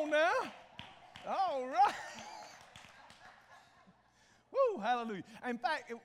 [0.00, 0.32] on now.
[1.28, 1.94] All right.
[4.52, 5.22] Woo, hallelujah.
[5.48, 5.96] In fact, it,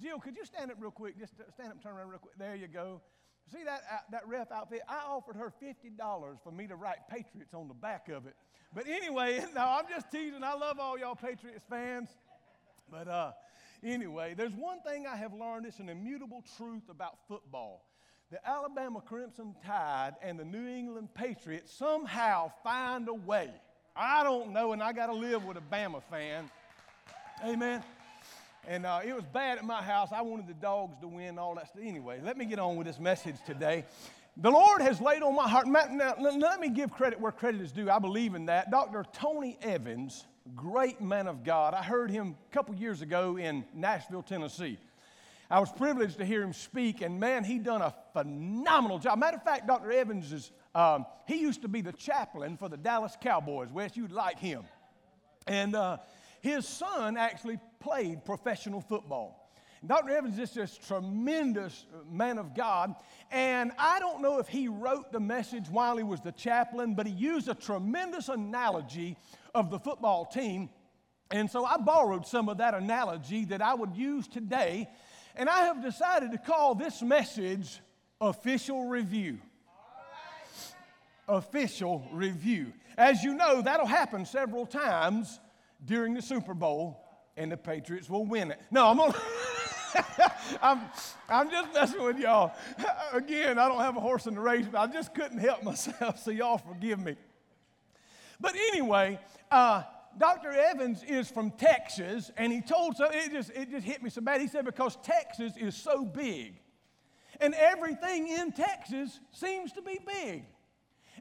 [0.00, 1.18] Jill, could you stand up real quick?
[1.18, 2.34] Just stand up, turn around real quick.
[2.38, 3.00] There you go.
[3.52, 4.80] See that, uh, that ref outfit?
[4.88, 8.34] I offered her $50 for me to write Patriots on the back of it.
[8.74, 10.42] But anyway, no, I'm just teasing.
[10.42, 12.08] I love all y'all Patriots fans.
[12.90, 13.32] But uh,
[13.82, 15.66] anyway, there's one thing I have learned.
[15.66, 17.84] It's an immutable truth about football.
[18.34, 23.48] The Alabama Crimson Tide and the New England Patriots somehow find a way.
[23.94, 26.50] I don't know, and I got to live with a Bama fan.
[27.44, 27.84] Amen.
[28.66, 30.08] And uh, it was bad at my house.
[30.10, 31.80] I wanted the dogs to win, all that stuff.
[31.80, 33.84] Anyway, let me get on with this message today.
[34.36, 35.68] The Lord has laid on my heart.
[35.68, 37.88] Now, let me give credit where credit is due.
[37.88, 38.68] I believe in that.
[38.68, 39.04] Dr.
[39.12, 40.24] Tony Evans,
[40.56, 41.72] great man of God.
[41.72, 44.76] I heard him a couple years ago in Nashville, Tennessee.
[45.54, 49.20] I was privileged to hear him speak, and man, he done a phenomenal job.
[49.20, 49.92] Matter of fact, Dr.
[49.92, 53.70] Evans is, um, he used to be the chaplain for the Dallas Cowboys.
[53.70, 54.64] Wes, you'd like him.
[55.46, 55.98] And uh,
[56.40, 59.48] his son actually played professional football.
[59.86, 60.10] Dr.
[60.16, 62.96] Evans is this tremendous man of God,
[63.30, 67.06] and I don't know if he wrote the message while he was the chaplain, but
[67.06, 69.16] he used a tremendous analogy
[69.54, 70.68] of the football team.
[71.30, 74.88] And so I borrowed some of that analogy that I would use today,
[75.36, 77.80] and I have decided to call this message
[78.20, 79.38] Official Review.
[81.28, 82.72] Official Review.
[82.96, 85.40] As you know, that'll happen several times
[85.84, 87.00] during the Super Bowl,
[87.36, 88.60] and the Patriots will win it.
[88.70, 89.14] No, I'm.
[90.62, 90.80] I'm,
[91.28, 92.52] I'm just messing with y'all.
[93.12, 96.22] Again, I don't have a horse in the race, but I just couldn't help myself,
[96.22, 97.16] so y'all forgive me.
[98.40, 99.84] But anyway, uh,
[100.18, 100.50] Dr.
[100.50, 104.20] Evans is from Texas, and he told so it just it just hit me so
[104.20, 104.40] bad.
[104.40, 106.60] He said because Texas is so big,
[107.40, 110.44] and everything in Texas seems to be big,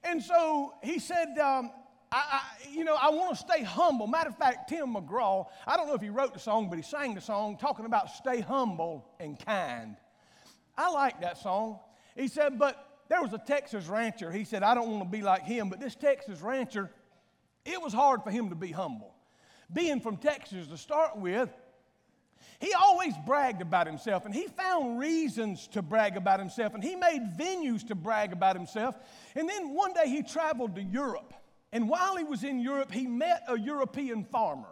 [0.04, 1.72] and so he said um,
[2.14, 4.06] I, I, you know, I want to stay humble.
[4.06, 6.84] Matter of fact, Tim McGraw, I don't know if he wrote the song, but he
[6.84, 9.98] sang the song talking about stay humble and kind.
[10.78, 11.80] I like that song.
[12.16, 14.32] He said, but there was a Texas rancher.
[14.32, 16.92] He said, I don't want to be like him, but this Texas rancher,
[17.66, 19.14] it was hard for him to be humble.
[19.72, 21.50] Being from Texas to start with,
[22.60, 26.96] he always bragged about himself and he found reasons to brag about himself and he
[26.96, 28.96] made venues to brag about himself.
[29.36, 31.34] And then one day he traveled to Europe
[31.74, 34.70] and while he was in Europe, he met a European farmer.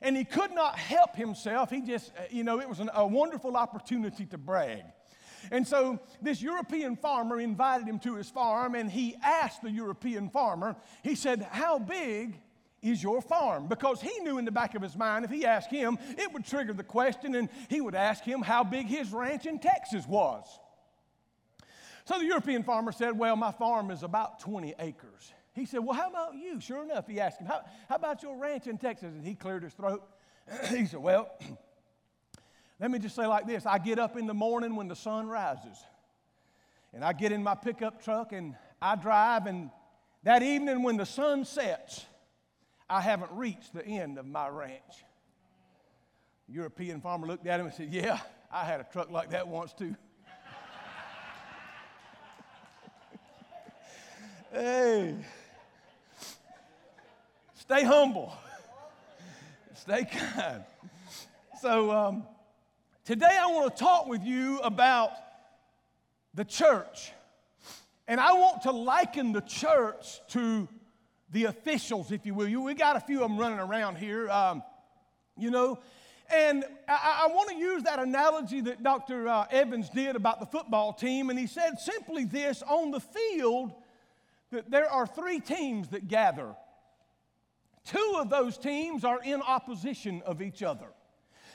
[0.00, 1.68] And he could not help himself.
[1.68, 4.84] He just, uh, you know, it was an, a wonderful opportunity to brag.
[5.50, 10.28] And so this European farmer invited him to his farm, and he asked the European
[10.30, 12.40] farmer, he said, How big
[12.82, 13.66] is your farm?
[13.66, 16.44] Because he knew in the back of his mind, if he asked him, it would
[16.44, 20.44] trigger the question, and he would ask him how big his ranch in Texas was.
[22.04, 25.32] So the European farmer said, Well, my farm is about 20 acres.
[25.54, 26.60] He said, Well, how about you?
[26.60, 29.12] Sure enough, he asked him, How, how about your ranch in Texas?
[29.14, 30.02] And he cleared his throat.
[30.68, 31.30] he said, Well,
[32.80, 35.26] let me just say like this I get up in the morning when the sun
[35.26, 35.78] rises,
[36.92, 39.70] and I get in my pickup truck and I drive, and
[40.22, 42.04] that evening when the sun sets,
[42.88, 45.04] I haven't reached the end of my ranch.
[46.48, 48.18] European farmer looked at him and said, Yeah,
[48.50, 49.96] I had a truck like that once too.
[54.52, 55.16] hey.
[57.54, 58.32] Stay humble.
[59.74, 60.62] Stay kind.
[61.60, 62.24] So, um,
[63.06, 65.12] today I want to talk with you about
[66.34, 67.12] the church.
[68.06, 70.68] And I want to liken the church to
[71.30, 72.62] the officials, if you will.
[72.62, 74.62] We got a few of them running around here, um,
[75.38, 75.78] you know.
[76.34, 79.28] And I, I want to use that analogy that Dr.
[79.28, 81.30] Uh, Evans did about the football team.
[81.30, 83.72] And he said simply this on the field,
[84.50, 86.54] that there are three teams that gather
[87.86, 90.88] Two of those teams are in opposition of each other.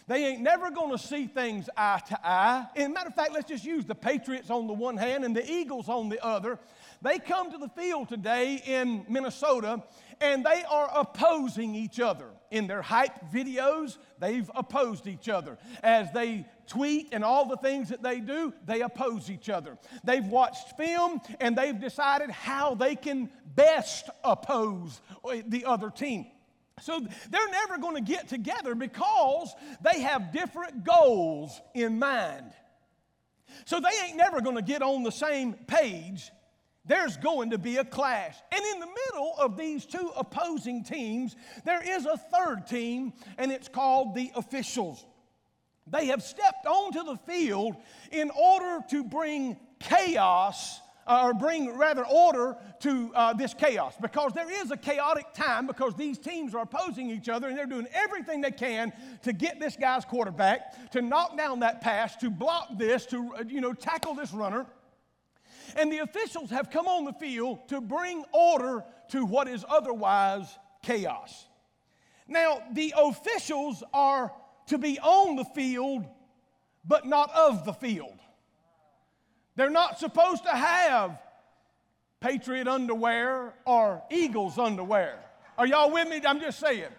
[0.07, 2.67] They ain't never going to see things eye to eye.
[2.75, 5.49] And matter of fact, let's just use the Patriots on the one hand and the
[5.49, 6.59] Eagles on the other.
[7.01, 9.83] They come to the field today in Minnesota
[10.19, 12.27] and they are opposing each other.
[12.51, 15.57] In their hype videos, they've opposed each other.
[15.81, 19.77] As they tweet and all the things that they do, they oppose each other.
[20.03, 26.27] They've watched film and they've decided how they can best oppose uh, the other team.
[26.81, 32.51] So they're never going to get together because they have different goals in mind.
[33.65, 36.31] So they ain't never going to get on the same page.
[36.85, 38.35] There's going to be a clash.
[38.51, 43.51] And in the middle of these two opposing teams, there is a third team, and
[43.51, 45.05] it's called the officials.
[45.85, 47.75] They have stepped onto the field
[48.11, 50.79] in order to bring chaos
[51.11, 55.67] uh, or bring rather order to uh, this chaos because there is a chaotic time
[55.67, 59.59] because these teams are opposing each other and they're doing everything they can to get
[59.59, 63.73] this guy's quarterback, to knock down that pass, to block this, to uh, you know
[63.73, 64.65] tackle this runner.
[65.75, 70.57] And the officials have come on the field to bring order to what is otherwise
[70.81, 71.45] chaos.
[72.25, 74.31] Now, the officials are
[74.67, 76.05] to be on the field,
[76.85, 78.17] but not of the field.
[79.55, 81.19] They're not supposed to have
[82.19, 85.19] Patriot underwear or Eagles underwear.
[85.57, 86.21] Are y'all with me?
[86.25, 86.91] I'm just saying.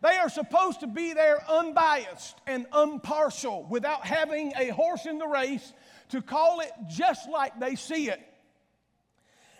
[0.00, 5.26] They are supposed to be there unbiased and impartial without having a horse in the
[5.26, 5.72] race
[6.10, 8.20] to call it just like they see it.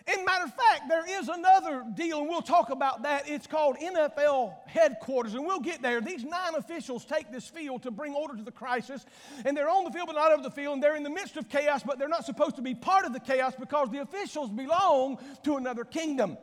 [0.08, 3.28] In matter of fact, there is another deal, and we'll talk about that.
[3.28, 6.00] It's called NFL headquarters, and we'll get there.
[6.00, 9.04] These nine officials take this field to bring order to the crisis,
[9.44, 11.36] and they're on the field but not over the field, and they're in the midst
[11.36, 14.48] of chaos, but they're not supposed to be part of the chaos because the officials
[14.48, 16.38] belong to another kingdom.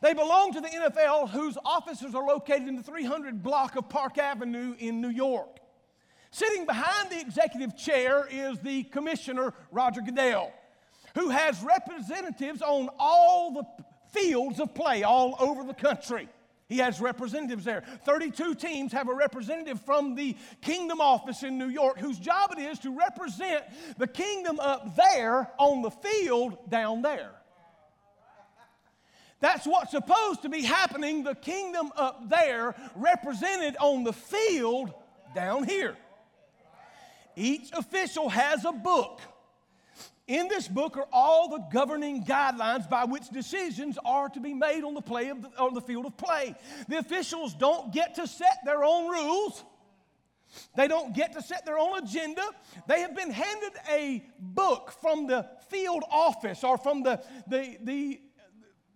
[0.00, 4.16] They belong to the NFL, whose offices are located in the 300 block of Park
[4.16, 5.58] Avenue in New York.
[6.30, 10.54] Sitting behind the executive chair is the commissioner, Roger Goodell
[11.14, 13.64] who has representatives on all the
[14.12, 16.28] fields of play all over the country.
[16.68, 17.82] He has representatives there.
[18.04, 22.60] 32 teams have a representative from the kingdom office in New York whose job it
[22.60, 23.64] is to represent
[23.98, 27.32] the kingdom up there on the field down there.
[29.40, 31.24] That's what's supposed to be happening.
[31.24, 34.94] The kingdom up there represented on the field
[35.34, 35.96] down here.
[37.34, 39.20] Each official has a book
[40.30, 44.84] in this book are all the governing guidelines by which decisions are to be made
[44.84, 46.54] on the, play of the, the field of play.
[46.88, 49.64] The officials don't get to set their own rules.
[50.76, 52.44] They don't get to set their own agenda.
[52.86, 58.20] They have been handed a book from the field office or from the, the, the,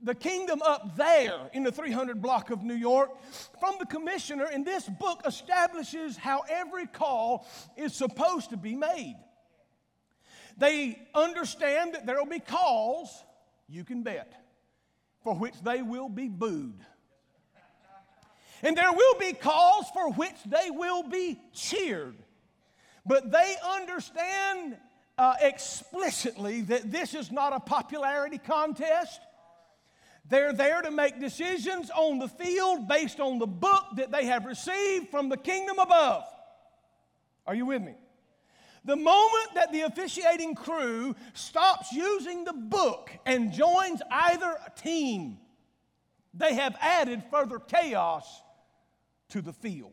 [0.02, 3.10] the kingdom up there in the 300 block of New York
[3.58, 7.46] from the commissioner, and this book establishes how every call
[7.76, 9.16] is supposed to be made.
[10.56, 13.10] They understand that there will be calls,
[13.68, 14.32] you can bet,
[15.22, 16.80] for which they will be booed.
[18.62, 22.16] And there will be calls for which they will be cheered.
[23.04, 24.76] But they understand
[25.18, 29.20] uh, explicitly that this is not a popularity contest.
[30.28, 34.46] They're there to make decisions on the field based on the book that they have
[34.46, 36.24] received from the kingdom above.
[37.46, 37.94] Are you with me?
[38.84, 45.38] The moment that the officiating crew stops using the book and joins either team,
[46.34, 48.42] they have added further chaos
[49.30, 49.92] to the field.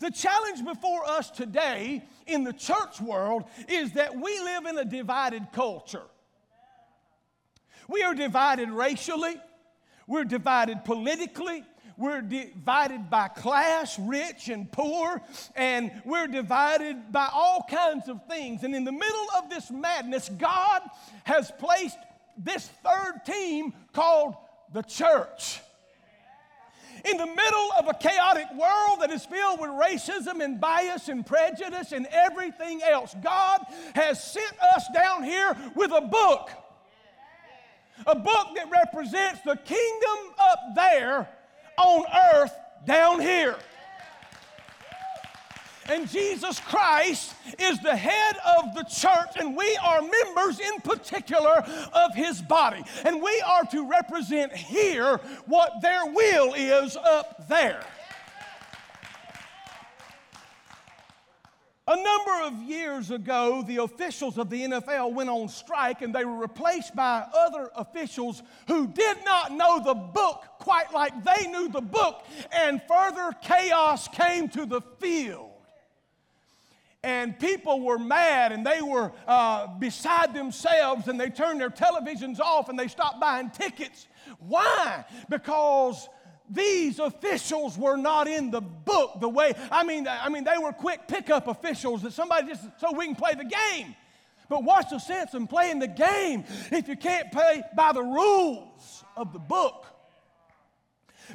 [0.00, 4.84] The challenge before us today in the church world is that we live in a
[4.84, 6.02] divided culture.
[7.88, 9.36] We are divided racially,
[10.08, 11.64] we're divided politically,
[11.96, 15.22] we're divided by class, rich and poor,
[15.54, 18.64] and we're divided by all kinds of things.
[18.64, 20.82] And in the middle of this madness, God
[21.24, 21.98] has placed
[22.36, 24.34] this third team called
[24.72, 25.60] the church.
[27.04, 31.24] In the middle of a chaotic world that is filled with racism and bias and
[31.24, 33.60] prejudice and everything else, God
[33.94, 36.50] has sent us down here with a book.
[38.06, 41.28] A book that represents the kingdom up there
[41.78, 42.04] on
[42.34, 42.52] earth
[42.86, 43.56] down here.
[45.88, 51.64] And Jesus Christ is the head of the church, and we are members in particular
[51.92, 52.82] of his body.
[53.04, 57.84] And we are to represent here what their will is up there.
[61.88, 66.24] A number of years ago, the officials of the NFL went on strike and they
[66.24, 71.68] were replaced by other officials who did not know the book quite like they knew
[71.68, 75.52] the book, and further chaos came to the field.
[77.04, 82.40] And people were mad and they were uh, beside themselves and they turned their televisions
[82.40, 84.08] off and they stopped buying tickets.
[84.40, 85.04] Why?
[85.28, 86.08] Because
[86.50, 90.72] these officials were not in the book the way I mean I mean they were
[90.72, 93.94] quick pickup officials that somebody just so we can play the game.
[94.48, 99.04] But what's the sense in playing the game if you can't play by the rules
[99.16, 99.95] of the book?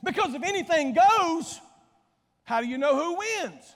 [0.04, 1.60] Because if anything goes,
[2.44, 3.76] how do you know who wins?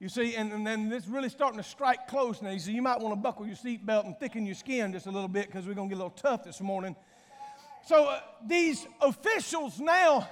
[0.00, 2.56] You see, and, and then this really starting to strike close now.
[2.56, 5.28] See, you might want to buckle your seatbelt and thicken your skin just a little
[5.28, 6.96] bit because we're going to get a little tough this morning.
[7.86, 10.28] So uh, these officials now,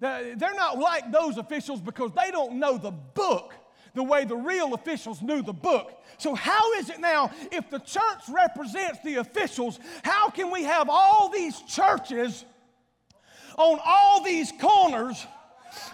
[0.00, 3.54] they're not like those officials because they don't know the book.
[3.94, 6.02] the way the real officials knew the book.
[6.18, 10.88] So, how is it now, if the church represents the officials, how can we have
[10.88, 12.44] all these churches
[13.58, 15.26] on all these corners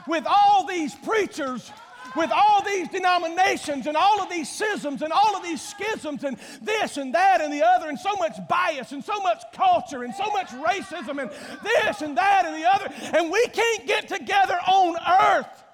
[0.06, 1.70] with all these preachers?
[2.16, 6.36] with all these denominations and all of these schisms and all of these schisms and
[6.62, 10.14] this and that and the other and so much bias and so much culture and
[10.14, 11.28] so much racism and
[11.64, 14.96] this and that and the other, and we can't get together on
[15.36, 15.64] earth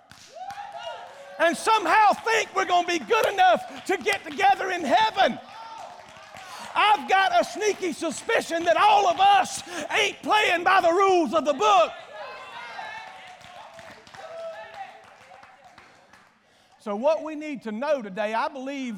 [1.41, 5.39] and somehow think we're going to be good enough to get together in heaven.
[6.75, 11.45] I've got a sneaky suspicion that all of us ain't playing by the rules of
[11.45, 11.93] the book.
[16.81, 18.97] So, what we need to know today, I believe,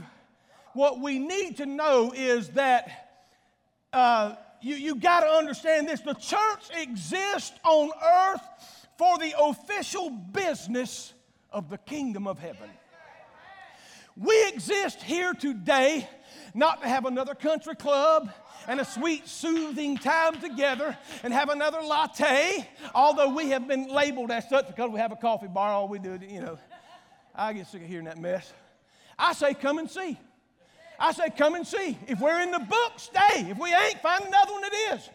[0.72, 3.18] what we need to know is that
[3.92, 8.40] uh, you, you got to understand this the church exists on earth
[8.96, 11.12] for the official business
[11.50, 12.70] of the kingdom of heaven.
[14.16, 16.08] We exist here today
[16.54, 18.30] not to have another country club
[18.68, 24.30] and a sweet, soothing time together and have another latte, although we have been labeled
[24.30, 26.58] as such because we have a coffee bar, all we do, you know.
[27.34, 28.52] I get sick of hearing that mess.
[29.18, 30.18] I say, come and see.
[30.98, 31.98] I say, come and see.
[32.06, 33.50] If we're in the book, stay.
[33.50, 35.08] If we ain't, find another one that is.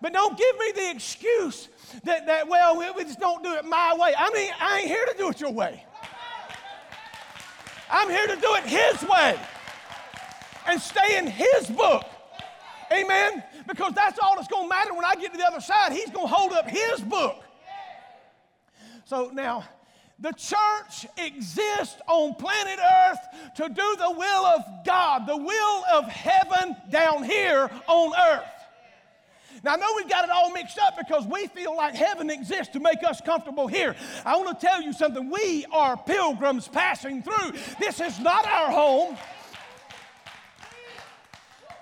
[0.00, 1.68] But don't give me the excuse
[2.04, 4.14] that, that well, we just don't do it my way.
[4.16, 5.84] I mean, I ain't here to do it your way.
[7.90, 9.38] I'm here to do it His way
[10.68, 12.04] and stay in His book.
[12.92, 13.42] Amen?
[13.66, 15.92] Because that's all that's going to matter when I get to the other side.
[15.92, 17.42] He's going to hold up His book.
[19.04, 19.64] So now,
[20.18, 23.18] the church exists on planet Earth
[23.56, 28.44] to do the will of God, the will of heaven down here on earth.
[29.64, 32.72] Now, I know we've got it all mixed up because we feel like heaven exists
[32.74, 33.96] to make us comfortable here.
[34.24, 35.30] I want to tell you something.
[35.30, 37.52] We are pilgrims passing through.
[37.80, 39.16] This is not our home.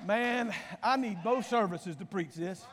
[0.07, 2.65] Man, I need both services to preach this.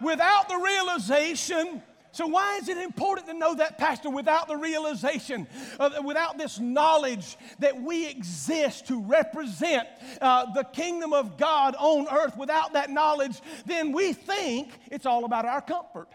[0.00, 1.82] Without the realization
[2.12, 5.48] so, why is it important to know that, Pastor, without the realization,
[5.80, 9.88] uh, without this knowledge that we exist to represent
[10.20, 12.36] uh, the kingdom of God on earth?
[12.36, 16.06] Without that knowledge, then we think it's all about our comfort.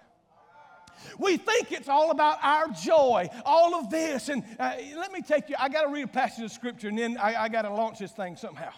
[1.18, 4.30] We think it's all about our joy, all of this.
[4.30, 6.98] And uh, let me take you, I got to read a passage of scripture and
[6.98, 8.72] then I, I got to launch this thing somehow.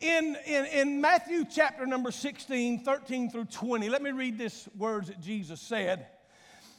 [0.00, 5.08] In, in, in Matthew chapter number 16, 13 through 20, let me read this words
[5.08, 6.06] that Jesus said.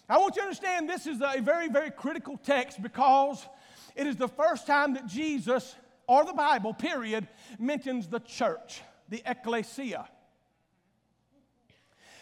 [0.08, 3.46] I want you to understand this is a very, very critical text because
[3.96, 5.76] it is the first time that Jesus,
[6.08, 7.28] or the Bible, period,
[7.60, 10.08] mentions the church, the ecclesia.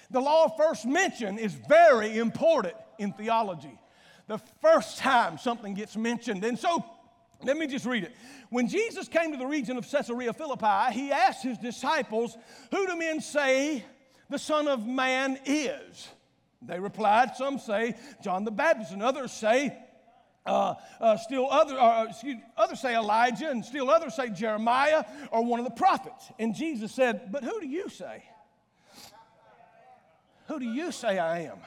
[0.09, 3.79] The law of first mention is very important in theology.
[4.25, 6.43] The first time something gets mentioned.
[6.43, 6.83] And so
[7.43, 8.15] let me just read it.
[8.49, 12.35] When Jesus came to the region of Caesarea Philippi, he asked his disciples,
[12.71, 13.83] Who do men say
[14.29, 16.07] the Son of Man is?
[16.61, 19.77] They replied, Some say John the Baptist, and others say,
[20.47, 25.43] uh, uh, still other, uh, excuse, others say Elijah, and still others say Jeremiah or
[25.43, 26.31] one of the prophets.
[26.39, 28.23] And Jesus said, But who do you say?
[30.47, 31.57] Who do you say I am?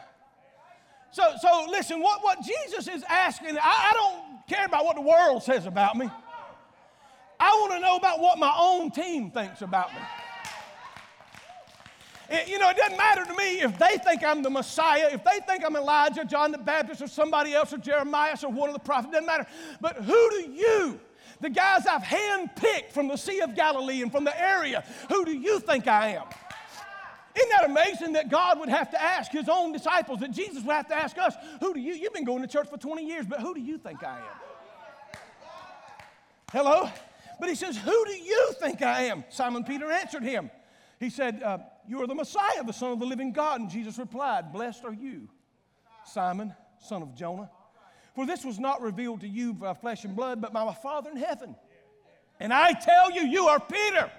[1.12, 5.02] So, so listen, what, what Jesus is asking, I, I don't care about what the
[5.02, 6.08] world says about me.
[7.38, 10.00] I want to know about what my own team thinks about me.
[12.30, 15.24] It, you know, it doesn't matter to me if they think I'm the Messiah, if
[15.24, 18.74] they think I'm Elijah, John the Baptist, or somebody else, or Jeremiah, or one of
[18.74, 19.46] the prophets, it doesn't matter.
[19.80, 21.00] But who do you,
[21.40, 25.32] the guys I've handpicked from the Sea of Galilee and from the area, who do
[25.32, 26.26] you think I am?
[27.34, 30.74] Isn't that amazing that God would have to ask his own disciples, that Jesus would
[30.74, 33.26] have to ask us, who do you, you've been going to church for 20 years,
[33.26, 35.20] but who do you think I am?
[36.52, 36.90] Hello?
[37.38, 39.24] But he says, Who do you think I am?
[39.30, 40.50] Simon Peter answered him.
[40.98, 41.58] He said, uh,
[41.88, 43.60] You are the Messiah, the Son of the living God.
[43.60, 45.28] And Jesus replied, Blessed are you,
[46.04, 47.50] Simon, son of Jonah.
[48.14, 51.10] For this was not revealed to you by flesh and blood, but by my Father
[51.10, 51.54] in heaven.
[52.38, 54.10] And I tell you, you are Peter.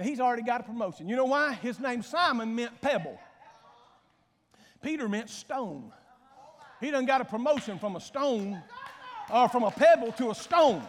[0.00, 1.08] He's already got a promotion.
[1.08, 1.54] You know why?
[1.54, 3.18] His name Simon meant pebble.
[4.82, 5.92] Peter meant stone.
[6.80, 8.62] He done got a promotion from a stone
[9.30, 10.82] or from a pebble to a stone.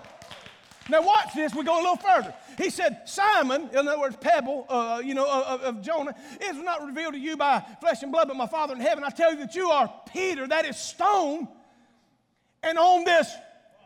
[0.89, 1.53] Now watch this.
[1.53, 2.33] We go a little further.
[2.57, 6.85] He said, Simon, in other words, pebble, uh, you know, of, of Jonah, is not
[6.85, 9.03] revealed to you by flesh and blood, but my Father in heaven.
[9.03, 11.47] I tell you that you are Peter, that is stone,
[12.63, 13.31] and on this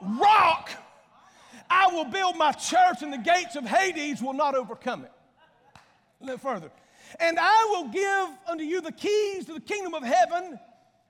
[0.02, 0.70] rock
[1.70, 5.12] I will build my church, and the gates of Hades will not overcome it.
[6.22, 6.72] A little further.
[7.20, 10.60] And I will give unto you the keys to the kingdom of heaven.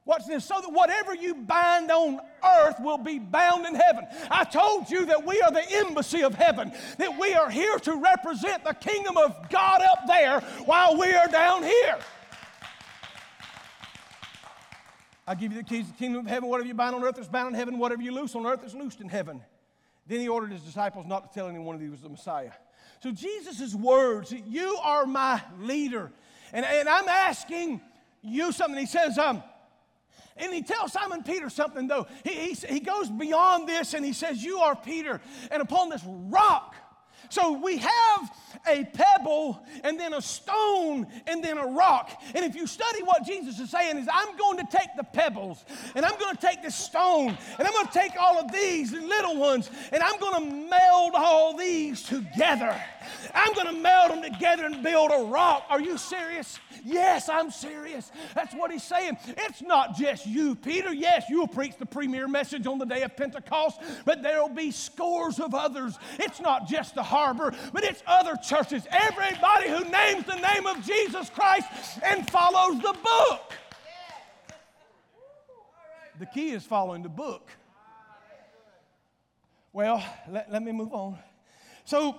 [0.06, 4.06] Watch this, so that whatever you bind on earth will be bound in heaven.
[4.30, 7.96] I told you that we are the embassy of heaven, that we are here to
[7.96, 11.98] represent the kingdom of God up there while we are down here.
[15.28, 16.50] I give you the keys to the kingdom of heaven.
[16.50, 17.80] Whatever you bind on earth is bound in heaven.
[17.80, 19.42] Whatever you loose on earth is loosed in heaven.
[20.08, 22.52] Then he ordered his disciples not to tell anyone that he was the Messiah.
[23.02, 26.12] So Jesus' words, you are my leader.
[26.54, 27.82] And, and I'm asking
[28.22, 28.80] you something.
[28.80, 29.44] He says, um,
[30.38, 32.08] and he tells Simon Peter something, though.
[32.24, 36.04] He, he, he goes beyond this and he says, You are Peter, and upon this
[36.06, 36.76] rock.
[37.30, 38.32] So we have
[38.68, 42.22] a pebble and then a stone and then a rock.
[42.34, 45.64] And if you study what Jesus is saying is I'm going to take the pebbles
[45.96, 48.92] and I'm going to take the stone and I'm going to take all of these
[48.92, 52.76] little ones and I'm going to meld all these together.
[53.34, 55.66] I'm going to meld them together and build a rock.
[55.70, 56.60] Are you serious?
[56.84, 58.12] Yes, I'm serious.
[58.34, 59.18] That's what he's saying.
[59.28, 60.94] It's not just you, Peter.
[60.94, 65.40] Yes, you'll preach the premier message on the day of Pentecost, but there'll be scores
[65.40, 65.98] of others.
[66.20, 68.86] It's not just the harbor, but it's other churches.
[68.92, 71.68] Everybody who names the name of Jesus Christ
[72.04, 73.54] and follows the book.
[76.20, 77.50] The key is following the book.
[79.72, 81.18] Well, let, let me move on.
[81.86, 82.18] So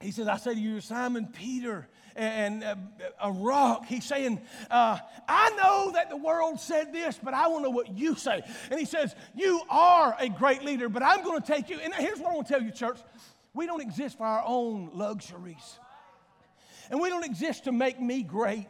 [0.00, 2.74] he says, I say to you, Simon Peter, and uh,
[3.22, 3.86] a rock.
[3.86, 7.76] He's saying, uh, I know that the world said this, but I want to know
[7.76, 8.42] what you say.
[8.70, 11.78] And he says, You are a great leader, but I'm going to take you.
[11.78, 12.98] And here's what I want to tell you, church
[13.58, 15.80] we don't exist for our own luxuries,
[16.90, 18.68] and we don't exist to make me great.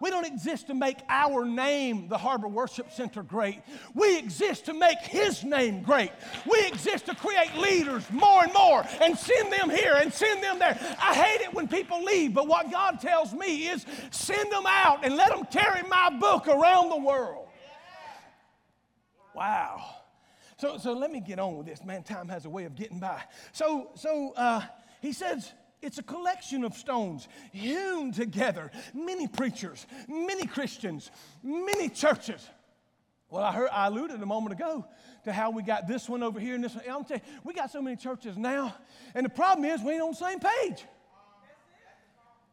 [0.00, 3.60] We don't exist to make our name, the Harbor Worship Center, great.
[3.94, 6.10] We exist to make His name great.
[6.50, 10.58] We exist to create leaders more and more and send them here and send them
[10.58, 10.78] there.
[10.98, 15.04] I hate it when people leave, but what God tells me is send them out
[15.04, 17.46] and let them carry my book around the world.
[19.34, 20.03] Wow.
[20.56, 22.02] So, so let me get on with this, man.
[22.02, 23.22] Time has a way of getting by.
[23.52, 24.62] So, so uh,
[25.00, 28.70] he says, it's a collection of stones hewn together.
[28.94, 31.10] Many preachers, many Christians,
[31.42, 32.48] many churches.
[33.28, 34.86] Well, I heard I alluded a moment ago
[35.24, 36.84] to how we got this one over here and this one.
[36.88, 38.74] I'm telling you, we got so many churches now,
[39.14, 40.84] and the problem is we ain't on the same page.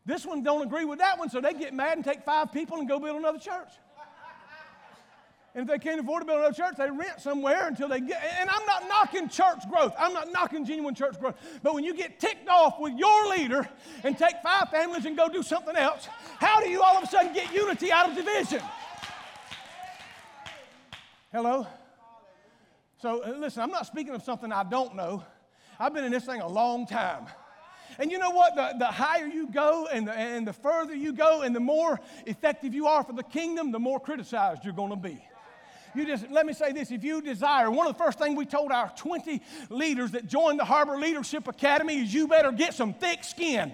[0.06, 2.80] This one don't agree with that one, so they get mad and take five people
[2.80, 3.70] and go build another church.
[5.54, 8.24] And if they can't afford to build another church, they rent somewhere until they get.
[8.40, 9.94] And I'm not knocking church growth.
[10.00, 11.36] I'm not knocking genuine church growth.
[11.62, 13.68] But when you get ticked off with your leader
[14.04, 16.08] and take five families and go do something else,
[16.40, 18.62] how do you all of a sudden get unity out of division?
[21.34, 21.68] Hello?
[23.02, 25.24] So uh, listen, I'm not speaking of something I don't know.
[25.78, 27.26] I've been in this thing a long time.
[28.00, 28.56] And you know what?
[28.56, 32.00] The, the higher you go and the, and the further you go and the more
[32.26, 35.22] effective you are for the kingdom, the more criticized you're going to be.
[35.94, 38.46] You just, let me say this if you desire, one of the first things we
[38.46, 42.94] told our 20 leaders that joined the Harbor Leadership Academy is you better get some
[42.94, 43.74] thick skin.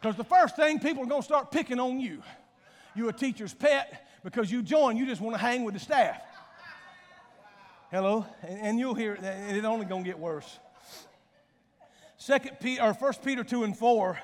[0.00, 2.22] Because the first thing people are going to start picking on you.
[2.94, 6.20] You're a teacher's pet because you join, you just want to hang with the staff.
[7.90, 8.24] Hello?
[8.42, 10.58] And, and you'll hear it, it's only going to get worse.
[12.16, 14.18] Second Peter, or First Peter 2 and 4.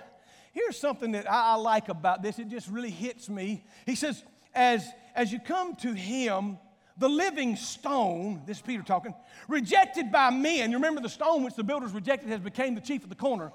[0.52, 2.38] Here's something that I, I like about this.
[2.38, 3.64] It just really hits me.
[3.84, 4.22] He says,
[4.54, 4.86] as,
[5.16, 6.58] as you come to him,
[6.98, 9.14] the living stone, this is Peter talking,
[9.48, 10.70] rejected by men.
[10.70, 13.52] You remember the stone which the builders rejected has become the chief of the corner.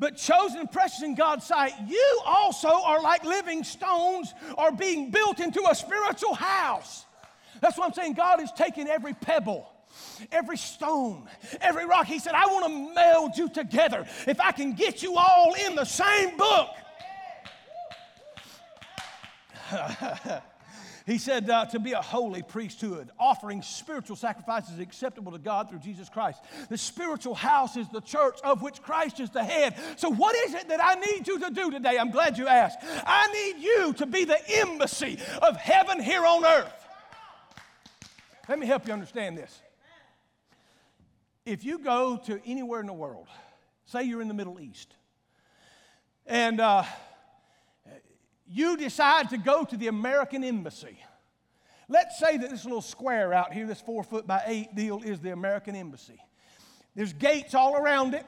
[0.00, 5.10] But chosen and precious in God's sight, you also are like living stones, are being
[5.10, 7.04] built into a spiritual house.
[7.60, 8.14] That's what I'm saying.
[8.14, 9.70] God is taking every pebble
[10.32, 11.28] every stone,
[11.60, 12.06] every rock.
[12.06, 14.06] He said, I want to meld you together.
[14.26, 16.68] If I can get you all in the same book,
[21.06, 25.80] he said uh, to be a holy priesthood, offering spiritual sacrifices acceptable to God through
[25.80, 26.42] Jesus Christ.
[26.68, 29.76] The spiritual house is the church of which Christ is the head.
[29.96, 31.98] So, what is it that I need you to do today?
[31.98, 32.78] I'm glad you asked.
[33.06, 36.86] I need you to be the embassy of heaven here on earth.
[38.48, 39.60] Let me help you understand this.
[41.46, 43.28] If you go to anywhere in the world,
[43.86, 44.94] say you're in the Middle East,
[46.26, 46.84] and uh,
[48.46, 50.98] you decide to go to the American Embassy.
[51.88, 55.20] Let's say that this little square out here, this four foot by eight deal, is
[55.20, 56.20] the American Embassy.
[56.94, 58.24] There's gates all around it.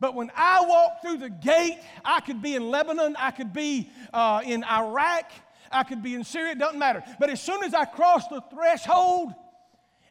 [0.00, 3.90] But when I walk through the gate, I could be in Lebanon, I could be
[4.12, 5.30] uh, in Iraq,
[5.70, 7.02] I could be in Syria, it doesn't matter.
[7.18, 9.32] But as soon as I cross the threshold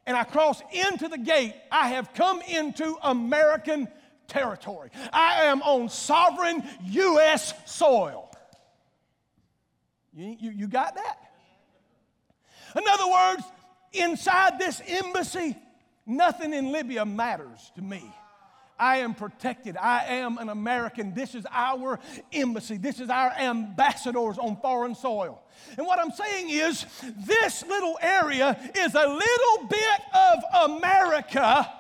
[0.06, 3.88] and I cross into the gate, I have come into American
[4.28, 4.90] territory.
[5.12, 7.54] I am on sovereign U.S.
[7.66, 8.23] soil.
[10.16, 11.18] You, you, you got that?
[12.76, 13.44] In other words,
[13.94, 15.56] inside this embassy,
[16.06, 18.04] nothing in Libya matters to me.
[18.80, 19.78] I am protected.
[19.78, 21.14] I am an American.
[21.14, 22.00] This is our
[22.32, 22.78] embassy.
[22.78, 25.42] This is our ambassadors on foreign soil.
[25.78, 26.86] And what I'm saying is,
[27.26, 31.72] this little area is a little bit of America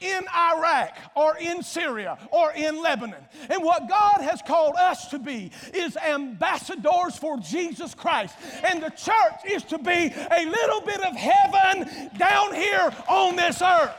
[0.00, 3.22] in Iraq or in Syria or in Lebanon.
[3.48, 8.34] And what God has called us to be is ambassadors for Jesus Christ.
[8.64, 13.62] And the church is to be a little bit of heaven down here on this
[13.62, 13.92] earth.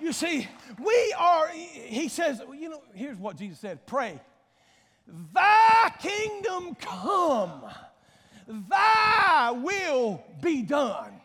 [0.00, 0.46] You see,
[0.82, 4.20] we are, he says, you know, here's what Jesus said pray,
[5.32, 7.62] Thy kingdom come,
[8.46, 11.20] Thy will be done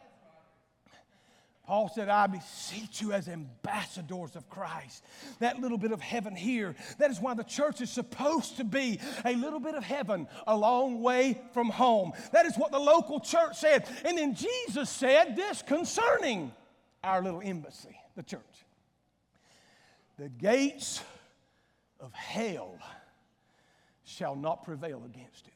[1.72, 5.06] Paul said, I beseech you as ambassadors of Christ.
[5.40, 9.00] That little bit of heaven here, that is why the church is supposed to be
[9.24, 12.12] a little bit of heaven a long way from home.
[12.34, 13.88] That is what the local church said.
[14.04, 16.52] And then Jesus said this concerning
[17.06, 18.42] our little embassy, the church.
[20.20, 21.02] The gates
[22.02, 22.80] of hell
[24.04, 25.54] shall not prevail against it.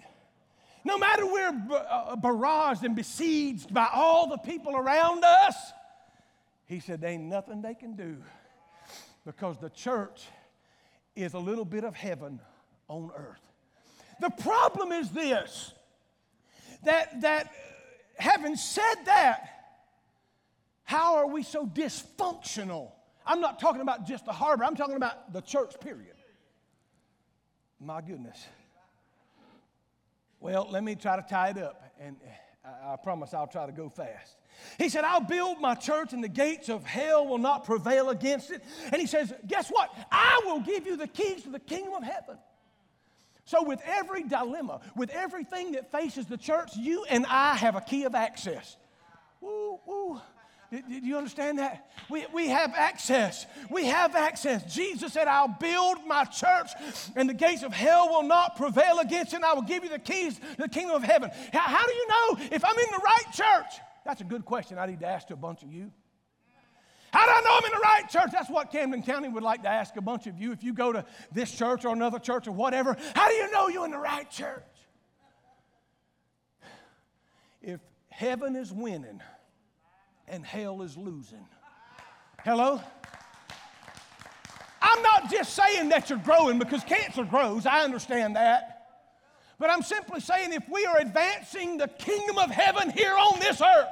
[0.85, 5.73] No matter we're uh, barraged and besieged by all the people around us,
[6.65, 8.17] he said, There ain't nothing they can do
[9.25, 10.25] because the church
[11.15, 12.39] is a little bit of heaven
[12.87, 13.41] on earth.
[14.21, 15.73] The problem is this
[16.83, 17.51] that, that
[18.17, 19.49] having said that,
[20.83, 22.91] how are we so dysfunctional?
[23.25, 26.15] I'm not talking about just the harbor, I'm talking about the church, period.
[27.79, 28.45] My goodness.
[30.39, 32.17] Well, let me try to tie it up, and
[32.65, 34.37] I, promise I'll try to go fast.
[34.77, 38.51] He said, I'll build my church and the gates of hell will not prevail against
[38.51, 38.63] it.
[38.91, 39.93] And he says, Guess what?
[40.11, 42.37] I will give you the keys to the kingdom of heaven.
[43.45, 47.81] So, with every dilemma, with everything that faces the church, you and I have a
[47.81, 48.75] key of access.
[49.39, 50.19] Woo, woo.
[50.81, 51.89] Did, you understand that?
[52.09, 53.45] We, we have access.
[53.69, 54.73] We have access.
[54.73, 56.69] Jesus said, I'll build my church,
[57.15, 59.89] and the gates of hell will not prevail against it, and I will give you
[59.89, 61.31] the keys to the kingdom of heaven.
[61.53, 63.79] How, how do you know if I'm in the right church?
[64.05, 65.91] That's a good question I need to ask to a bunch of you.
[67.11, 68.31] How do I know I'm in the right church?
[68.33, 70.51] That's what Camden County would like to ask a bunch of you.
[70.51, 73.69] If you go to this church or another church or whatever, how do you know
[73.69, 74.63] you're in the right church?
[77.61, 79.21] If heaven is winning
[80.27, 81.45] and hell is losing,
[82.43, 82.81] hello?
[84.81, 88.75] I'm not just saying that you're growing because cancer grows, I understand that.
[89.57, 93.61] But I'm simply saying if we are advancing the kingdom of heaven here on this
[93.61, 93.87] earth,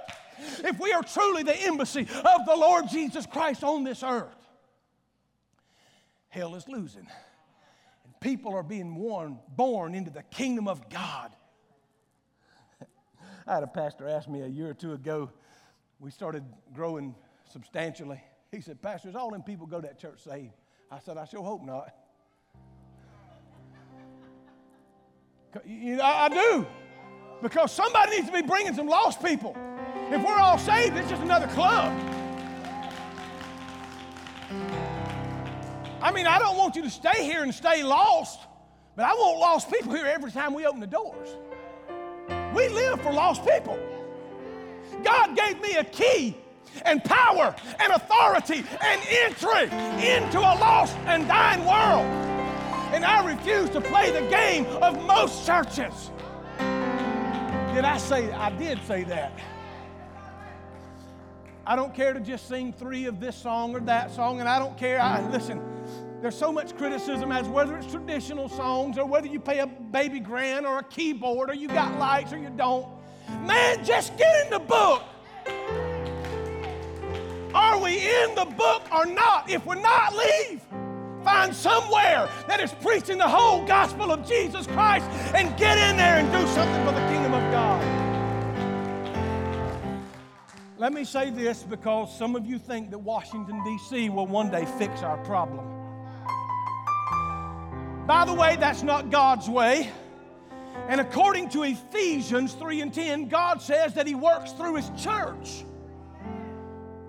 [0.63, 4.35] if we are truly the embassy of the Lord Jesus Christ on this earth,
[6.29, 7.07] hell is losing.
[8.03, 11.31] And people are being born, born into the kingdom of God.
[13.47, 15.31] I had a pastor ask me a year or two ago,
[16.03, 16.43] we started
[16.75, 17.15] growing
[17.49, 18.21] substantially.
[18.51, 20.51] He said, Pastor, is all them people go to that church saved?
[20.91, 21.95] I said, I sure hope not.
[25.67, 26.65] You know, I do.
[27.43, 29.55] Because somebody needs to be bringing some lost people.
[30.09, 31.93] If we're all saved, it's just another club.
[36.01, 38.39] I mean, I don't want you to stay here and stay lost,
[38.95, 41.29] but I want lost people here every time we open the doors.
[42.55, 43.77] We live for lost people.
[45.03, 46.35] God gave me a key
[46.85, 49.63] and power and authority and entry
[50.05, 52.33] into a lost and dying world
[52.93, 56.11] and I refuse to play the game of most churches.
[57.73, 59.33] Did I say, I did say that.
[61.65, 64.59] I don't care to just sing three of this song or that song, and I
[64.59, 65.01] don't care.
[65.01, 65.59] I, listen,
[66.21, 70.19] there's so much criticism as whether it's traditional songs or whether you pay a baby
[70.19, 72.87] grand or a keyboard or you got lights or you don't.
[73.41, 75.03] Man, just get in the book.
[77.53, 79.49] Are we in the book or not?
[79.49, 80.61] If we're not, leave.
[81.23, 86.17] Find somewhere that is preaching the whole gospel of Jesus Christ and get in there
[86.17, 88.03] and do something for the kingdom of God.
[90.77, 94.09] Let me say this because some of you think that Washington, D.C.
[94.09, 95.65] will one day fix our problem.
[98.05, 99.91] By the way, that's not God's way.
[100.87, 105.63] And according to Ephesians 3 and 10, God says that He works through His church.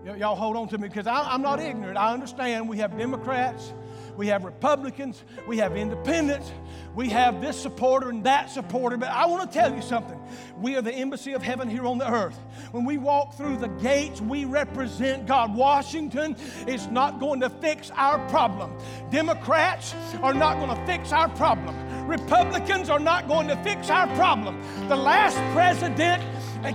[0.05, 1.99] Y- y'all hold on to me because I'm not ignorant.
[1.99, 3.73] I understand we have Democrats
[4.17, 6.53] we have Republicans, we have independents,
[6.95, 8.97] we have this supporter and that supporter.
[8.97, 10.21] But I want to tell you something.
[10.59, 12.39] We are the embassy of heaven here on the earth.
[12.71, 15.55] When we walk through the gates, we represent God.
[15.55, 18.73] Washington is not going to fix our problem.
[19.11, 21.75] Democrats are not going to fix our problem.
[22.07, 24.61] Republicans are not going to fix our problem.
[24.89, 26.23] The last president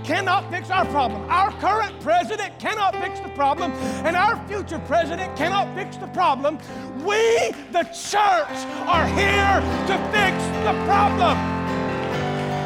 [0.04, 1.22] cannot fix our problem.
[1.30, 3.72] Our current president cannot fix the problem,
[4.04, 6.58] and our future president cannot fix the problem.
[7.04, 11.36] We, the church, are here to fix the problem.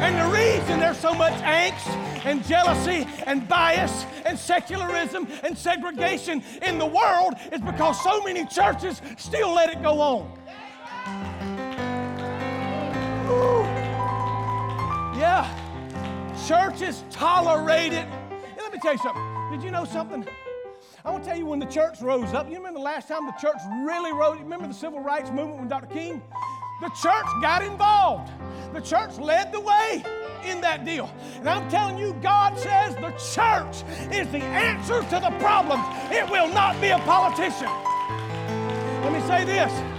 [0.01, 1.87] And the reason there's so much angst
[2.25, 8.45] and jealousy and bias and secularism and segregation in the world is because so many
[8.45, 10.39] churches still let it go on.
[13.35, 13.63] Ooh.
[15.19, 15.45] Yeah.
[16.47, 18.07] Churches tolerate it.
[18.57, 19.23] Let me tell you something.
[19.51, 20.25] Did you know something?
[21.03, 22.49] I want to tell you when the church rose up.
[22.49, 24.39] You remember the last time the church really rose?
[24.39, 25.87] Remember the civil rights movement when Dr.
[25.87, 26.21] King?
[26.81, 28.31] The church got involved.
[28.73, 30.03] The church led the way
[30.43, 31.09] in that deal.
[31.37, 35.83] And I'm telling you, God says the church is the answer to the problems.
[36.11, 37.69] It will not be a politician.
[39.03, 39.94] Let me say this.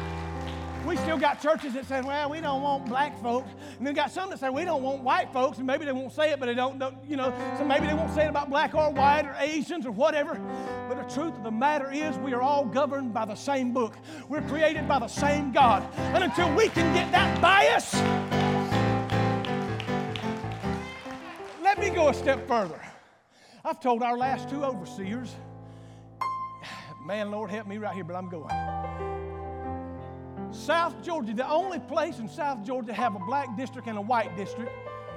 [1.07, 3.49] Still got churches that say, well, we don't want black folks.
[3.79, 5.59] And then got some that say, we don't want white folks.
[5.59, 7.95] And maybe they won't say it, but they don't, don't, you know, so maybe they
[7.95, 10.35] won't say it about black or white or Asians or whatever.
[10.89, 13.95] But the truth of the matter is, we are all governed by the same book.
[14.29, 15.89] We're created by the same God.
[15.97, 17.95] And until we can get that bias,
[21.63, 22.83] let me go a step further.
[23.65, 25.37] I've told our last two overseers,
[27.07, 29.36] man, Lord, help me right here, but I'm going.
[30.57, 34.01] South Georgia, the only place in South Georgia to have a black district and a
[34.01, 34.73] white district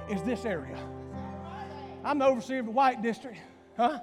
[0.08, 0.78] is this area.
[2.04, 3.38] I'm the overseer of the white district,
[3.76, 4.00] huh?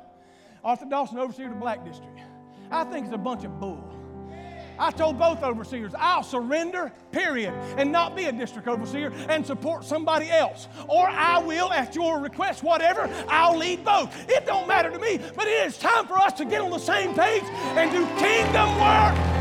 [0.64, 2.20] Arthur Dawson, overseer of the black district.
[2.72, 3.84] I think it's a bunch of bull.
[4.80, 9.84] I told both overseers, I'll surrender, period, and not be a district overseer and support
[9.84, 10.68] somebody else.
[10.88, 14.14] Or I will, at your request, whatever, I'll lead both.
[14.30, 16.78] It don't matter to me, but it is time for us to get on the
[16.78, 19.37] same page and do kingdom work.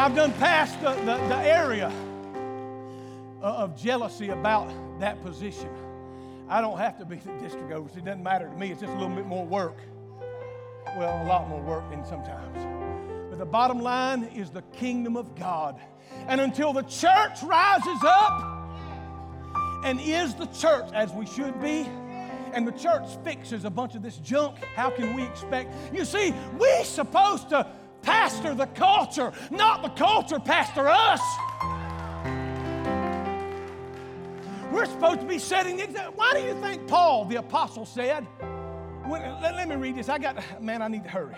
[0.00, 1.92] I've done past the, the, the area
[3.42, 5.68] of jealousy about that position.
[6.48, 7.98] I don't have to be the district overseer.
[7.98, 8.70] It doesn't matter to me.
[8.70, 9.76] It's just a little bit more work.
[10.96, 12.56] Well, a lot more work than sometimes.
[13.28, 15.78] But the bottom line is the kingdom of God.
[16.28, 18.72] And until the church rises up
[19.84, 21.86] and is the church as we should be,
[22.54, 25.74] and the church fixes a bunch of this junk, how can we expect?
[25.92, 27.66] You see, we're supposed to
[28.02, 31.20] pastor the culture, not the culture pastor us.
[34.72, 36.14] We're supposed to be setting the example.
[36.16, 38.24] Why do you think Paul, the apostle, said,
[39.04, 40.08] when, let, let me read this.
[40.08, 41.36] I got, man, I need to hurry.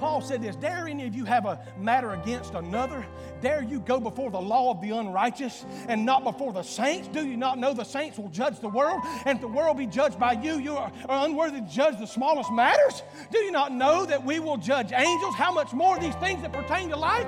[0.00, 3.06] Paul said this Dare any of you have a matter against another?
[3.42, 7.06] Dare you go before the law of the unrighteous and not before the saints?
[7.08, 9.02] Do you not know the saints will judge the world?
[9.26, 12.50] And if the world be judged by you, you are, unworthy to judge the smallest
[12.50, 13.02] matters?
[13.30, 15.34] Do you not know that we will judge angels?
[15.34, 17.26] How much more these things that pertain to life?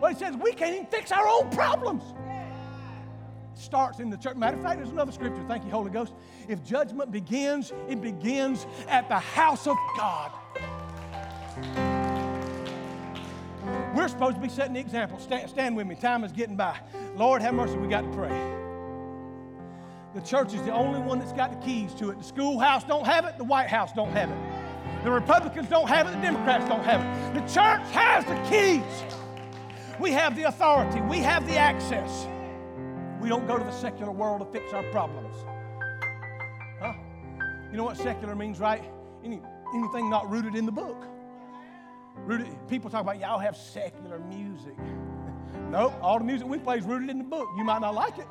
[0.00, 2.02] Well, he says we can't even fix our own problems.
[3.54, 4.36] Starts in the church.
[4.36, 5.44] Matter of fact, there's another scripture.
[5.46, 6.14] Thank you, Holy Ghost.
[6.48, 10.32] If judgment begins, it begins at the house of God.
[13.94, 15.18] We're supposed to be setting the example.
[15.18, 15.94] Stand, stand with me.
[15.94, 16.78] Time is getting by.
[17.16, 17.76] Lord, have mercy.
[17.76, 18.30] We got to pray.
[20.14, 22.18] The church is the only one that's got the keys to it.
[22.18, 23.38] The schoolhouse don't have it.
[23.38, 25.04] The White House don't have it.
[25.04, 26.12] The Republicans don't have it.
[26.12, 27.34] The Democrats don't have it.
[27.34, 29.16] The church has the keys.
[29.98, 31.00] We have the authority.
[31.02, 32.26] We have the access.
[33.20, 35.34] We don't go to the secular world to fix our problems.
[36.80, 36.94] Huh?
[37.70, 38.82] You know what secular means, right?
[39.24, 39.40] Any,
[39.74, 41.04] anything not rooted in the book.
[42.16, 44.76] Rooted, people talk about y'all have secular music.
[45.70, 47.48] nope, all the music we play is rooted in the book.
[47.56, 48.26] You might not like it.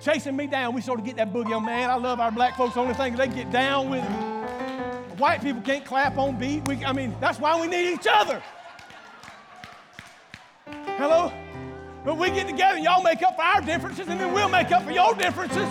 [0.00, 1.64] Chasing me down, we sort of get that boogie on.
[1.64, 2.74] Man, I love our black folks.
[2.74, 5.18] The only thing they get down with it.
[5.18, 6.66] White people can't clap on beat.
[6.66, 8.42] We, I mean, that's why we need each other.
[10.66, 11.32] Hello?
[12.04, 14.72] But we get together and y'all make up for our differences, and then we'll make
[14.72, 15.68] up for your differences.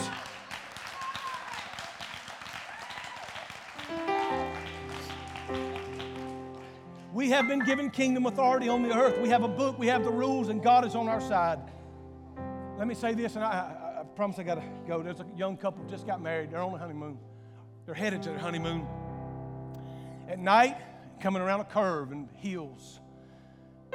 [7.21, 9.19] We have been given kingdom authority on the earth.
[9.19, 11.59] We have a book, we have the rules, and God is on our side.
[12.79, 15.03] Let me say this, and I, I, promise I got to go.
[15.03, 16.49] There's a young couple just got married.
[16.49, 17.19] They're on a honeymoon.
[17.85, 18.87] They're headed to their honeymoon.
[20.29, 20.77] At night,
[21.19, 22.99] coming around a curve and hills,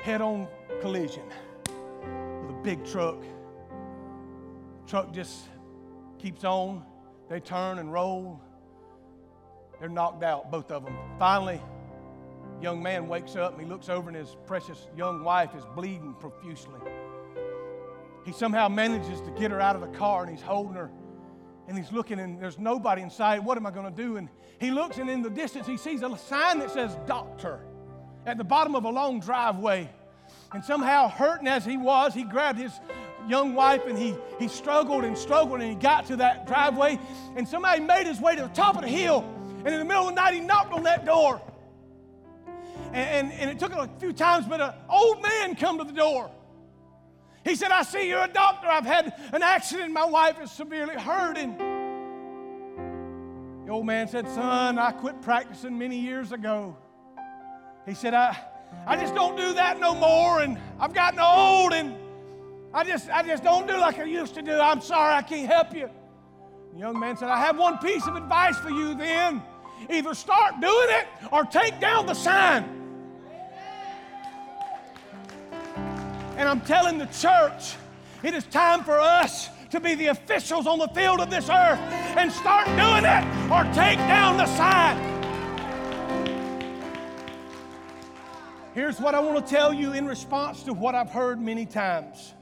[0.01, 0.47] head on
[0.81, 1.25] collision
[1.65, 3.21] with a big truck.
[4.87, 5.49] Truck just
[6.21, 6.85] keeps on.
[7.29, 8.41] They turn and roll.
[9.81, 10.97] They're knocked out, both of them.
[11.19, 11.61] Finally,
[12.61, 16.15] young man wakes up and he looks over and his precious young wife is bleeding
[16.19, 16.81] profusely.
[18.25, 20.91] He somehow manages to get her out of the car and he's holding her
[21.69, 23.45] And he's looking, and there's nobody inside.
[23.45, 24.17] What am I going to do?
[24.19, 24.29] And
[24.61, 27.61] he looks, and in the distance, he sees a sign that says doctor
[28.25, 29.91] at the bottom of a long driveway.
[30.53, 32.73] And somehow, hurting as he was, he grabbed his
[33.29, 37.01] young wife and he, he struggled and struggled and he got to that driveway.
[37.37, 39.25] And somebody made his way to the top of the hill.
[39.65, 41.43] And in the middle of the night, he knocked on that door.
[42.97, 46.31] And, and, it took a few times, but an old man come to the door.
[47.45, 48.69] He said, I see you're a doctor.
[48.69, 49.93] I've had an accident.
[49.93, 51.37] My wife is severely hurt.
[51.37, 51.61] And
[53.67, 56.75] the old man said, Son, I quit practicing many years ago.
[57.85, 58.35] He said, I,
[58.87, 60.41] I just don't do that no more.
[60.41, 61.95] And I've gotten old and
[62.73, 64.59] I just, I just don't do like I used to do.
[64.59, 65.91] I'm sorry, I can't help you.
[66.73, 69.43] The young man said, I have one piece of advice for you then.
[69.91, 72.86] Either start doing it or take down the sign.
[76.37, 77.77] And I'm telling the church,
[78.23, 81.79] it is time for us to be the officials on the field of this earth
[82.17, 85.15] and start doing it or take down the sign.
[88.75, 92.35] Here's what I want to tell you in response to what I've heard many times.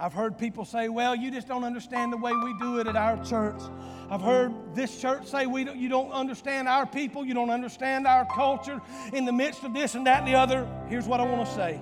[0.00, 2.96] I've heard people say, well, you just don't understand the way we do it at
[2.96, 3.60] our church.
[4.08, 8.06] I've heard this church say, we don't, you don't understand our people, you don't understand
[8.06, 8.80] our culture
[9.12, 10.66] in the midst of this and that and the other.
[10.88, 11.80] Here's what I want to say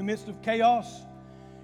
[0.00, 1.02] the midst of chaos,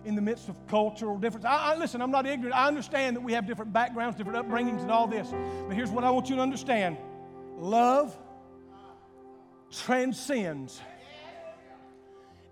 [0.04, 1.46] in the midst of cultural difference.
[1.46, 2.54] I, I, listen, I'm not ignorant.
[2.54, 5.32] I understand that we have different backgrounds, different upbringings, and all this.
[5.66, 6.98] But here's what I want you to understand
[7.56, 8.14] love
[9.72, 10.82] transcends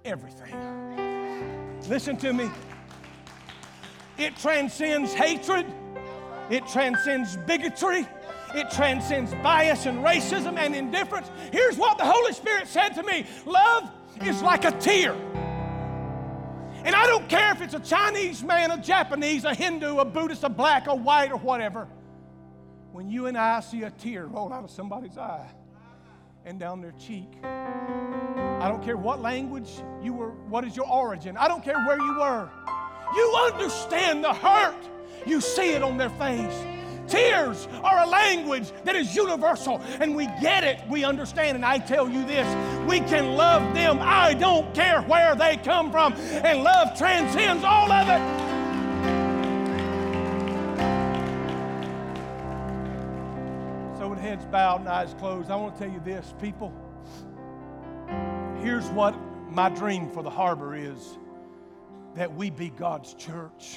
[0.06, 0.56] everything.
[1.86, 2.50] Listen to me.
[4.16, 5.66] It transcends hatred,
[6.48, 8.08] it transcends bigotry,
[8.54, 11.30] it transcends bias and racism and indifference.
[11.52, 13.90] Here's what the Holy Spirit said to me love
[14.22, 15.14] is like a tear.
[16.84, 20.44] And I don't care if it's a Chinese man, a Japanese, a Hindu, a Buddhist,
[20.44, 21.88] a black, a white, or whatever.
[22.92, 25.50] When you and I see a tear roll out of somebody's eye
[26.44, 29.70] and down their cheek, I don't care what language
[30.02, 32.50] you were, what is your origin, I don't care where you were.
[33.16, 34.76] You understand the hurt,
[35.24, 36.73] you see it on their face.
[37.08, 41.56] Tears are a language that is universal, and we get it, we understand.
[41.56, 42.46] And I tell you this
[42.88, 47.90] we can love them, I don't care where they come from, and love transcends all
[47.90, 48.54] of it.
[53.98, 56.72] So, with heads bowed and eyes closed, I want to tell you this, people.
[58.62, 59.14] Here's what
[59.50, 61.18] my dream for the harbor is
[62.14, 63.76] that we be God's church.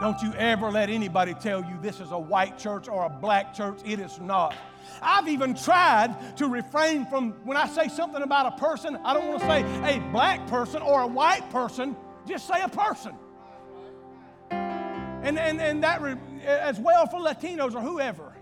[0.00, 3.52] Don't you ever let anybody tell you this is a white church or a black
[3.52, 3.80] church.
[3.84, 4.54] It is not.
[5.02, 9.26] I've even tried to refrain from when I say something about a person, I don't
[9.26, 13.12] want to say a black person or a white person, just say a person.
[14.50, 18.32] And, and, and that re, as well for Latinos or whoever.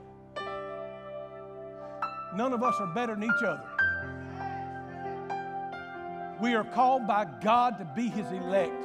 [2.36, 3.64] None of us are better than each other.
[6.38, 8.84] We are called by God to be His elect.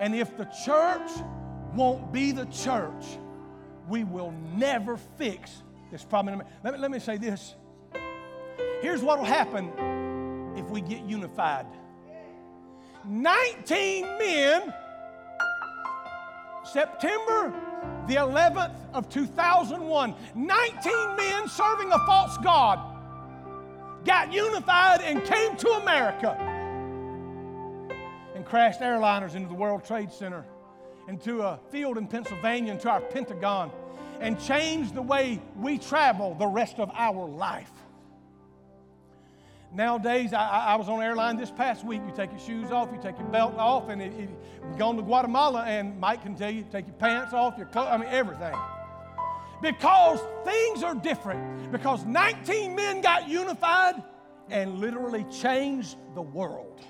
[0.00, 1.08] And if the church
[1.74, 3.18] won't be the church,
[3.88, 6.42] we will never fix this problem.
[6.62, 7.54] Let me, let me say this.
[8.80, 9.72] Here's what will happen
[10.56, 11.66] if we get unified
[13.04, 14.74] 19 men,
[16.64, 17.52] September
[18.06, 22.78] the 11th of 2001, 19 men serving a false God
[24.04, 26.36] got unified and came to America
[28.34, 30.44] and crashed airliners into the World Trade Center
[31.08, 33.70] into a field in Pennsylvania, into our Pentagon,
[34.20, 37.72] and change the way we travel the rest of our life.
[39.74, 42.02] Nowadays, I, I, was on an airline this past week.
[42.06, 45.02] You take your shoes off, you take your belt off, and if, you've gone to
[45.02, 48.54] Guatemala, and Mike can tell you, take your pants off, your clothes, I mean, everything.
[49.62, 51.72] Because things are different.
[51.72, 54.02] Because 19 men got unified
[54.50, 56.80] and literally changed the world.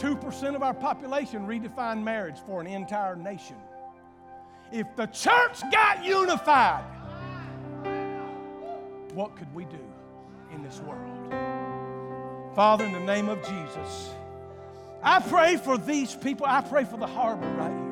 [0.00, 3.56] 2% of our population redefined marriage for an entire nation.
[4.72, 6.84] If the church got unified,
[9.12, 9.84] what could we do
[10.54, 11.34] in this world?
[12.54, 14.10] Father, in the name of Jesus,
[15.02, 16.46] I pray for these people.
[16.46, 17.90] I pray for the harbor right here.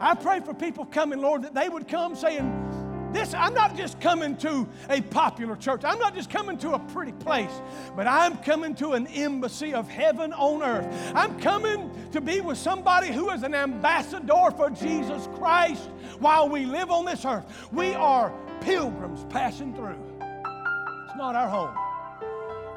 [0.00, 2.73] I pray for people coming, Lord, that they would come saying,
[3.14, 5.82] this, I'm not just coming to a popular church.
[5.84, 7.50] I'm not just coming to a pretty place,
[7.96, 10.86] but I'm coming to an embassy of heaven on earth.
[11.14, 15.82] I'm coming to be with somebody who is an ambassador for Jesus Christ
[16.18, 17.46] while we live on this earth.
[17.72, 19.98] We are pilgrims passing through.
[20.20, 21.76] It's not our home.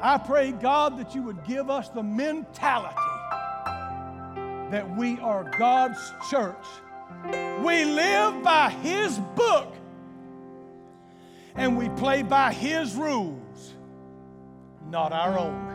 [0.00, 2.94] I pray, God, that you would give us the mentality
[4.70, 6.54] that we are God's church.
[7.64, 9.74] We live by His book
[11.54, 13.74] and we play by His rules,
[14.90, 15.68] not our own.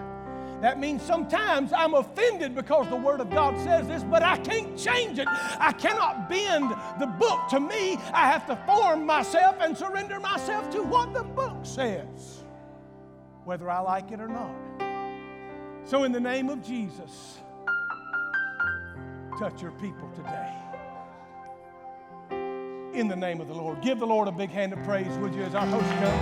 [0.63, 4.79] That means sometimes I'm offended because the Word of God says this, but I can't
[4.79, 5.27] change it.
[5.27, 6.71] I cannot bend
[7.01, 7.97] the book to me.
[8.13, 12.43] I have to form myself and surrender myself to what the book says,
[13.43, 14.55] whether I like it or not.
[15.83, 17.39] So, in the name of Jesus,
[19.37, 20.52] touch your people today.
[22.93, 23.81] In the name of the Lord.
[23.81, 26.13] Give the Lord a big hand of praise, would you, as our host comes.